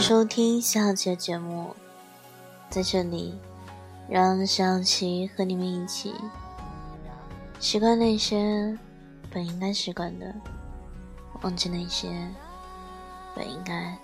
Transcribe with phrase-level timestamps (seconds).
[0.00, 1.74] 收听下期的节目，
[2.70, 3.34] 在这里，
[4.08, 6.14] 让小琪和你们一起
[7.58, 8.78] 习惯那些
[9.30, 10.34] 本应该习惯的，
[11.42, 12.08] 忘记那些
[13.34, 13.98] 本应该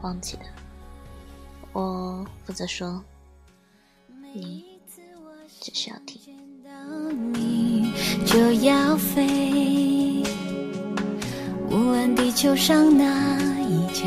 [0.00, 0.44] 忘记的。
[1.72, 3.02] 我负责说，
[4.32, 4.64] 你
[5.60, 6.20] 只需要听。
[8.24, 10.22] 就要飞，
[11.68, 13.04] 无论地球上哪
[13.60, 14.06] 一角，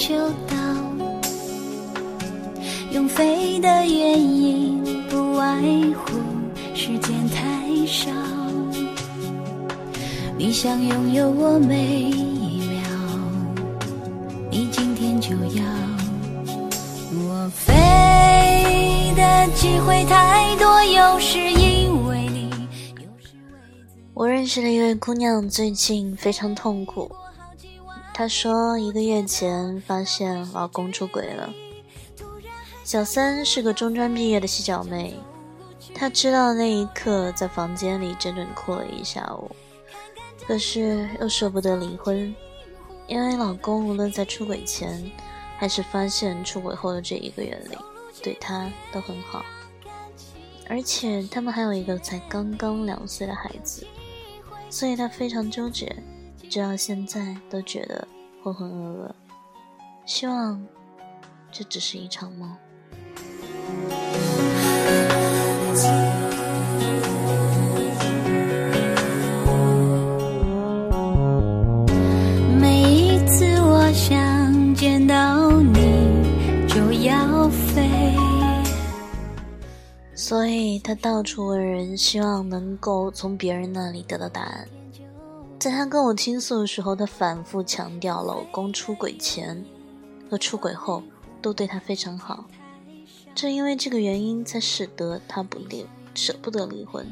[0.00, 0.16] 就
[0.48, 0.56] 到。
[2.90, 5.60] 用飞的原因，不外
[5.94, 6.18] 乎
[6.74, 8.10] 时间太少。
[10.38, 12.80] 你想拥有我每一秒，
[14.50, 15.62] 你今天就要。
[17.12, 22.48] 我飞的机会太多，有时因为你，
[22.96, 23.58] 有时为
[24.14, 27.10] 我认识了一位姑娘最近非常痛苦，
[28.12, 31.52] 她说一个月前发现老公出轨了。
[32.84, 35.14] 小三是个中专毕业的细脚妹，
[35.94, 39.50] 她知道那一刻在房间里整整哭了一下午，
[40.46, 42.34] 可是又舍不得离婚，
[43.06, 45.10] 因为老公无论在出轨前
[45.56, 47.78] 还是发现出轨后的这一个月里，
[48.22, 49.44] 对她都很好，
[50.68, 53.86] 而且他们还有一个才刚刚两岁的孩子。
[54.68, 55.96] 所以她非常纠结，
[56.50, 58.06] 直到现在都觉得
[58.42, 59.10] 浑浑噩噩。
[60.04, 60.60] 希望
[61.52, 62.50] 这只是一场梦。
[72.60, 77.88] 每一次我想见到你，就要飞。
[80.16, 84.66] 所以他到处问人，希望能够从别人那里得到答案。
[85.60, 89.62] 在她跟我倾诉的时候，她反复强调，老公出轨前
[90.30, 91.02] 和出轨后
[91.42, 92.46] 都对她非常好，
[93.34, 95.84] 正因为这个原因，才使得她不离
[96.14, 97.06] 舍不得离婚。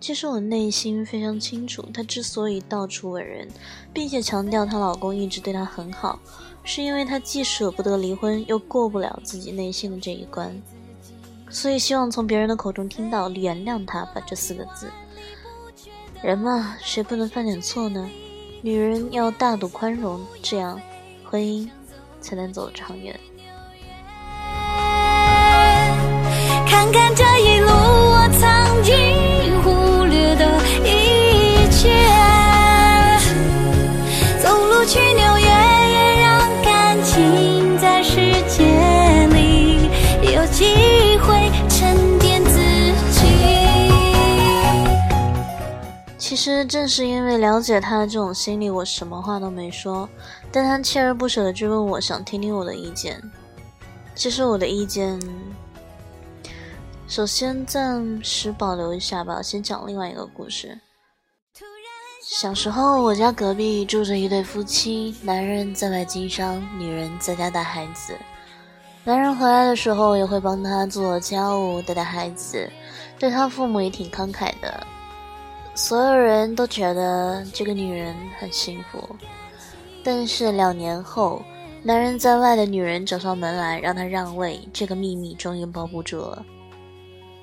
[0.00, 3.46] 其实我内心非常清楚，她之所以到处问人，
[3.94, 6.18] 并且强调她老公一直对她很好，
[6.64, 10.60] 是因为她既舍不得离婚，又过不了自己内心的这一关，
[11.48, 14.90] 所以希望从别人的口中听到“原谅他吧”这四个字。
[16.22, 18.08] 人嘛，谁不能犯点错呢？
[18.62, 20.80] 女人要大度宽容，这样
[21.24, 21.68] 婚姻
[22.20, 23.18] 才能走得长远。
[26.64, 28.94] 看看这一路我曾经
[46.42, 50.08] 其实正是因为了解他的这种心理，我什么话都没说，
[50.50, 53.22] 但他锲而不舍地追问我，想听听我的意见。
[54.16, 55.20] 其实我的意见，
[57.06, 60.76] 首先暂时保留一下吧，先讲另外一个故事。
[62.24, 68.18] 小时候，我家隔壁住着一对夫妻，男人在外经商，女人在家带孩子。
[69.04, 72.68] 男人回来的时候也会帮他做家务、带带孩子，
[73.16, 74.84] 对他父母也挺慷慨的。
[75.74, 79.16] 所有人都觉得这个女人很幸福，
[80.04, 81.42] 但是两年后，
[81.82, 86.44] 男人在外的女人找上门来让他让位，这个秘密终于包不住了。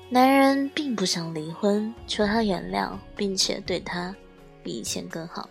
[0.08, 4.14] 男人并不想离婚，求她原谅，并且对她
[4.62, 5.48] 比以前更好。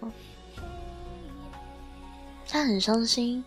[2.47, 3.43] 他很伤心，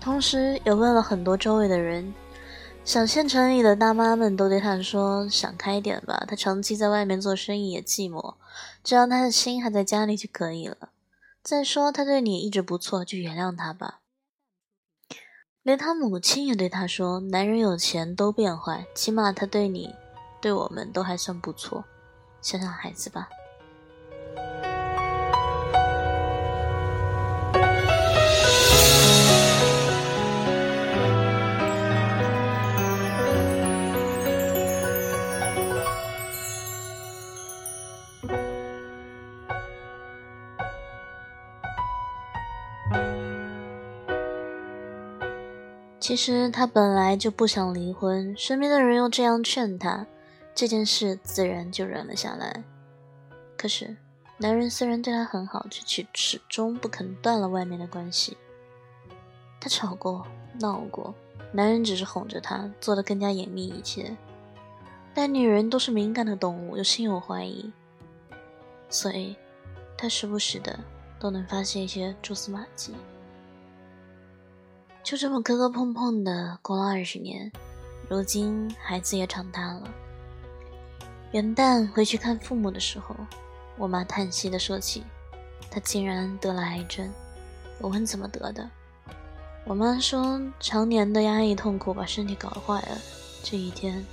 [0.00, 2.12] 同时也问了很多周围的人。
[2.86, 8.36] 小县城里的大妈们都对他说：“想开点吧，他长期在外面做生意也寂寞，
[8.84, 10.90] 只要他的心还在家里就可以了。
[11.42, 13.98] 再说他对你一直不错，就原谅他吧。”
[15.64, 19.92] 连他母亲也对他说：“男人有钱都变坏，起码他对你、
[20.40, 21.84] 对我们都还算不错，
[22.40, 23.28] 想想孩子吧。”
[46.16, 50.06] 其实他本来就不想离婚，身边的人又这样劝他，
[50.54, 52.64] 这件事自然就忍了下来。
[53.54, 53.94] 可是，
[54.38, 58.34] 男人虽然对他很好，却却始终不肯断了外面的关系。
[59.60, 60.26] 他吵过，
[60.58, 61.14] 闹过，
[61.52, 64.16] 男人只是哄着她，做得更加严密一些。
[65.12, 67.70] 但女人都是敏感的动物，又心有怀疑，
[68.88, 69.36] 所以，
[69.98, 70.80] 他时不时的
[71.20, 72.94] 都能发现一些蛛丝马迹。
[75.06, 77.48] 就这么磕磕碰碰的过了二十年，
[78.08, 79.88] 如今孩子也长大了。
[81.30, 83.14] 元旦回去看父母的时候，
[83.78, 85.04] 我妈叹息的说起，
[85.70, 87.08] 她竟然得了癌症。
[87.78, 88.68] 我问怎么得的，
[89.64, 92.98] 我妈说常年的压抑痛苦把身体搞坏了，
[93.44, 94.04] 这一天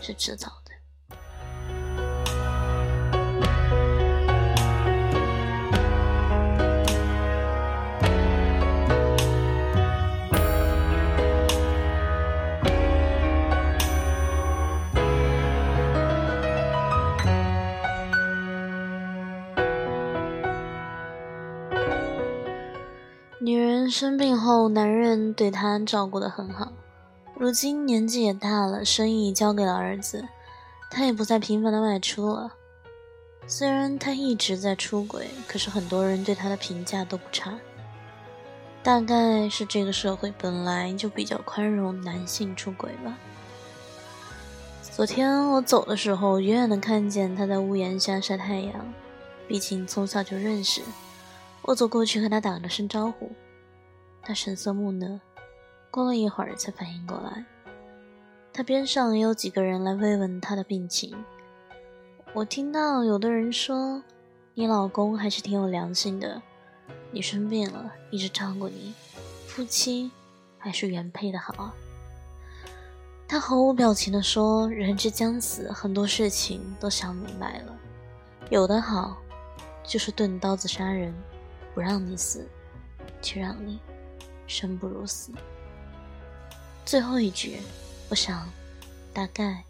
[0.00, 0.50] 是迟早。
[23.46, 26.72] 女人生病后，男人对她照顾得很好。
[27.36, 30.26] 如今年纪也大了，生意交给了儿子，
[30.90, 32.54] 她也不再频繁的外出了。
[33.46, 37.56] 虽然她一直在出轨，可是很多人对她的评价都不差。
[38.82, 43.16] 大概是这个社会本来就比较宽容男性出轨吧。
[44.82, 48.92] 昨天我走的时候，远远的看见他在屋檐下晒太阳，
[49.46, 50.82] 毕竟从小就认识。
[51.66, 53.28] 我走过去和他打了声招呼，
[54.22, 55.20] 他神色木讷，
[55.90, 57.44] 过了一会儿才反应过来。
[58.52, 61.12] 他边上也有几个人来慰问他的病情。
[62.32, 64.00] 我听到有的人说
[64.54, 66.40] ：“你老公还是挺有良心的，
[67.10, 68.94] 你生病了一直照顾你，
[69.48, 70.12] 夫妻
[70.58, 71.72] 还是原配的好。”
[73.26, 77.76] 他毫无表情地说：“人之将死，很多事情都想明白了，
[78.50, 79.16] 有的好，
[79.82, 81.12] 就是钝刀子杀人。”
[81.76, 82.48] 不让你死，
[83.20, 83.78] 却让你
[84.46, 85.30] 生不如死。
[86.86, 87.60] 最后一句，
[88.08, 88.48] 我想，
[89.12, 89.62] 大概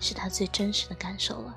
[0.00, 1.56] 是他最真实的感受了。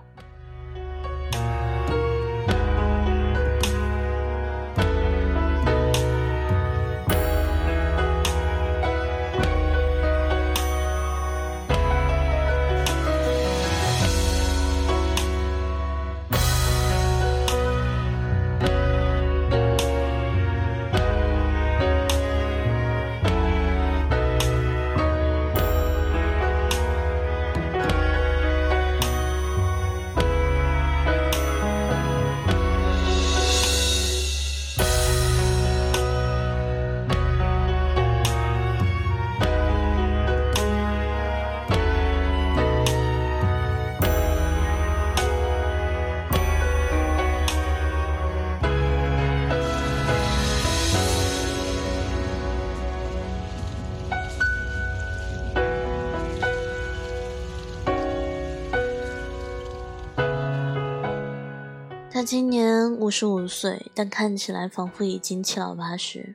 [62.15, 66.33] 他今年五十五岁，但看起来仿佛已经七老八十，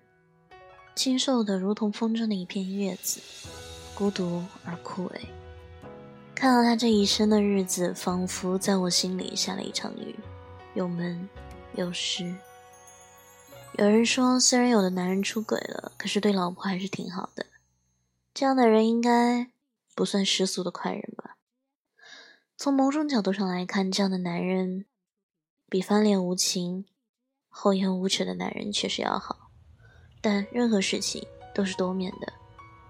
[0.94, 3.18] 清瘦的如同风中的一片叶子，
[3.94, 5.20] 孤独而枯萎。
[6.34, 10.14] 看到他这一生的日子，仿佛在我心里下了一场雨，
[10.74, 11.26] 又闷
[11.76, 12.34] 又湿。
[13.78, 17.46] 有人说，虽然有的男人出轨了，可是对老婆还是挺好的，
[18.34, 19.50] 这样的人应该
[19.94, 21.38] 不算世俗的快人吧？
[22.58, 24.84] 从某种角度上来看，这样的男人。
[25.70, 26.84] 比翻脸无情、
[27.48, 29.52] 厚颜无耻的男人确实要好，
[30.20, 31.24] 但任何事情
[31.54, 32.32] 都是多面的，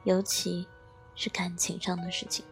[0.04, 0.66] 尤其
[1.14, 2.42] 是感情上的事情。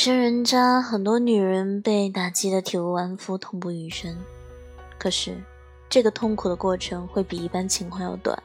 [0.00, 4.16] 些人渣，很多女人被打击的体无完肤、痛不欲生。
[4.98, 5.36] 可是，
[5.90, 8.42] 这个痛苦的过程会比一般情况要短。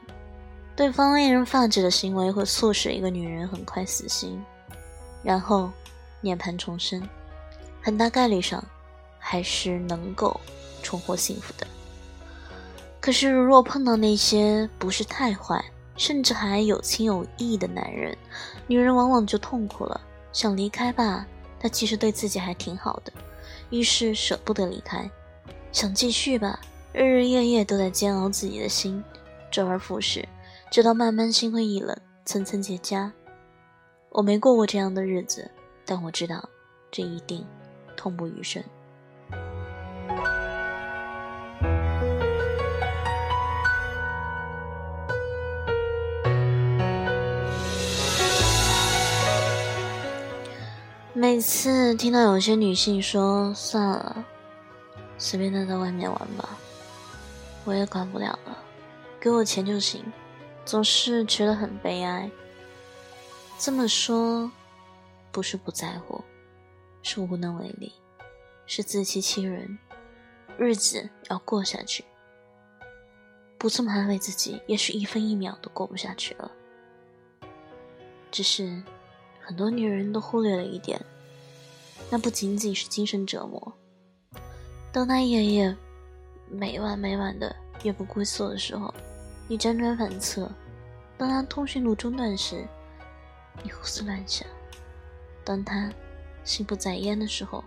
[0.76, 4.38] 对方令人发指的行为会促使一个女人很快死心，
[5.22, 5.70] 然后
[6.20, 7.02] 涅槃重生，
[7.80, 8.62] 很大概率上
[9.18, 10.38] 还是能够
[10.82, 11.66] 重获幸福的。
[13.00, 15.64] 可是，如若碰到那些不是太坏，
[15.96, 18.14] 甚至还有情有义的男人，
[18.66, 19.98] 女人往往就痛苦了。
[20.34, 21.26] 想离开吧，
[21.58, 23.12] 他其实对自己还挺好的，
[23.70, 25.10] 于是舍不得离开，
[25.72, 26.60] 想继续吧，
[26.92, 29.02] 日日夜夜都在煎熬自己的心，
[29.50, 30.26] 周而复始，
[30.70, 33.10] 直到慢慢心灰意冷，层层结痂。
[34.10, 35.50] 我没过过这样的日子，
[35.84, 36.48] 但我知道，
[36.90, 37.44] 这一定
[37.96, 38.62] 痛不欲生。
[51.18, 54.22] 每次听到有些女性说“算了，
[55.16, 56.58] 随便他在外面玩吧，
[57.64, 58.58] 我也管不了了，
[59.18, 60.04] 给我钱就行”，
[60.66, 62.30] 总是觉得很悲哀。
[63.58, 64.52] 这么说，
[65.32, 66.22] 不是不在乎，
[67.02, 67.94] 是无能为力，
[68.66, 69.78] 是自欺欺人。
[70.58, 72.04] 日子要过下去，
[73.56, 76.52] 不这么安慰自己，也许一分一秒都过不下去了。
[78.30, 78.82] 只是，
[79.46, 81.00] 很多女人都忽略了一点。
[82.10, 83.72] 那不仅仅是精神折磨。
[84.92, 85.76] 当他夜夜、
[86.50, 88.92] 每晚每晚的夜不归宿的时候，
[89.46, 90.48] 你辗转反侧；
[91.16, 92.66] 当他通讯录中断时，
[93.62, 94.44] 你胡思乱想；
[95.44, 95.92] 当他
[96.42, 97.62] 心不在焉的时候，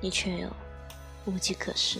[0.00, 0.48] 你却又
[1.24, 1.98] 无计可施。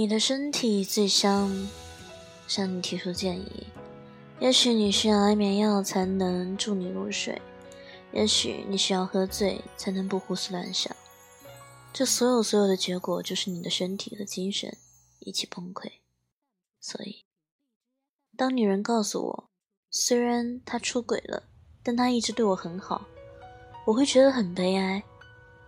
[0.00, 1.68] 你的身体最香，
[2.48, 3.66] 向你提出建议。
[4.38, 7.38] 也许你需要安眠药才能助你入睡，
[8.10, 10.96] 也许你需要喝醉才能不胡思乱想。
[11.92, 14.74] 这所有所有的结果，就是你的身体和精神
[15.18, 15.92] 一起崩溃。
[16.80, 17.26] 所以，
[18.38, 19.50] 当女人告诉我，
[19.90, 21.42] 虽然他出轨了，
[21.82, 23.06] 但他一直对我很好，
[23.86, 25.04] 我会觉得很悲哀。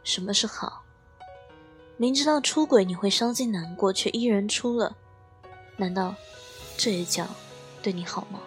[0.03, 0.82] 什么是好？
[2.03, 4.97] 明知道出轨你会伤心难过，却依然出了，
[5.77, 6.13] 难道
[6.77, 7.25] 这也叫
[7.81, 8.41] 对你好吗？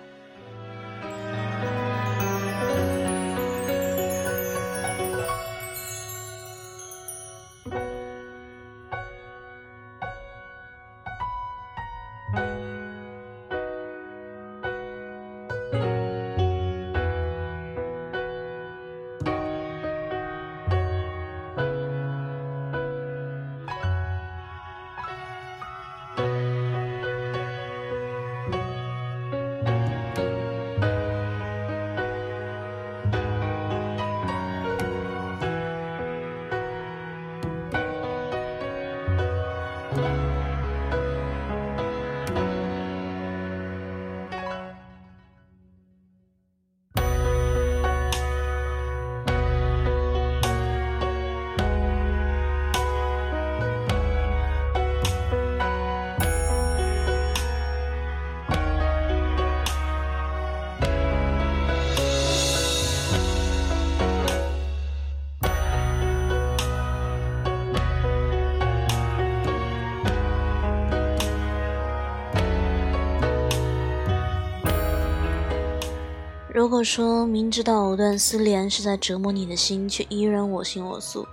[76.65, 81.23] 如果说明知道藕断丝连是在折磨你的心，却依然我行我素，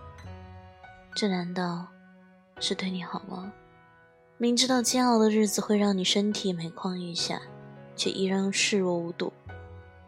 [1.15, 1.87] 这难道
[2.61, 3.51] 是对你好吗？
[4.37, 7.41] 明知道煎熬的日子会让你身体每况愈下，
[7.97, 9.33] 却依然视若无睹，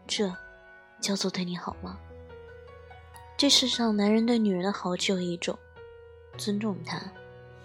[0.06, 0.30] 这
[1.00, 1.96] 叫做对你好吗？
[3.34, 5.58] 这世上男人对女人的好只有一种：
[6.36, 7.00] 尊重她，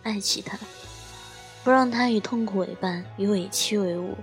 [0.03, 0.57] 爱惜她，
[1.65, 4.15] 不让她与痛苦为伴，与委屈为伍。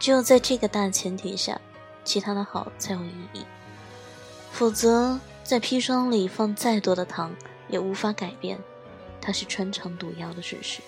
[0.00, 1.56] 只有在这个大前提下。
[2.04, 3.44] 其他的好才有意义，
[4.52, 7.34] 否则在砒霜里放再多的糖，
[7.68, 8.58] 也无法改变
[9.20, 10.80] 它是穿肠毒药的事实。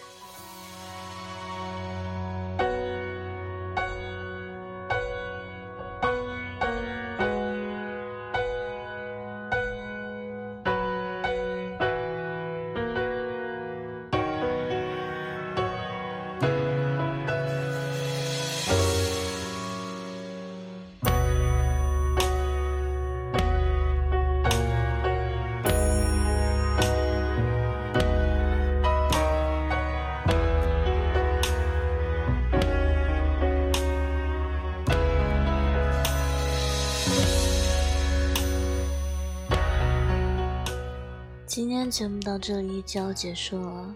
[41.57, 43.95] 今天节目到这里就要结束了，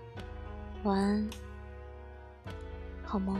[0.85, 1.29] 晚安，
[3.05, 3.39] 好梦。